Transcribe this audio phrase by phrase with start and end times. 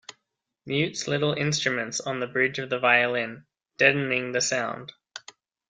[0.65, 3.45] Mutes little instruments on the bridge of the violin,
[3.77, 4.93] deadening the sound.